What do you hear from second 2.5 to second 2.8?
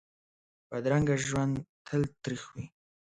وي